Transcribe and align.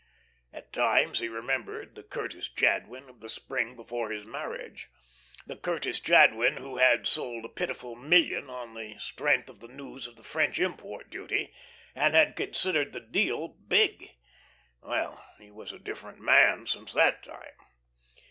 At 0.51 0.73
times 0.73 1.19
he 1.19 1.27
remembered 1.27 1.93
the 1.93 2.01
Curtis 2.01 2.47
Jadwin 2.49 3.07
of 3.07 3.19
the 3.19 3.29
spring 3.29 3.75
before 3.75 4.09
his 4.09 4.25
marriage, 4.25 4.89
the 5.45 5.55
Curtis 5.55 5.99
Jadwin 5.99 6.57
who 6.57 6.77
had 6.79 7.05
sold 7.05 7.45
a 7.45 7.49
pitiful 7.49 7.95
million 7.95 8.49
on 8.49 8.73
the 8.73 8.97
strength 8.97 9.47
of 9.47 9.59
the 9.59 9.67
news 9.67 10.07
of 10.07 10.15
the 10.15 10.23
French 10.23 10.59
import 10.59 11.11
duty, 11.11 11.53
and 11.93 12.15
had 12.15 12.35
considered 12.35 12.93
the 12.93 12.99
deal 12.99 13.49
"big." 13.49 14.15
Well, 14.81 15.23
he 15.37 15.51
was 15.51 15.71
a 15.71 15.77
different 15.77 16.19
man 16.19 16.65
since 16.65 16.93
that 16.93 17.21
time. 17.21 17.53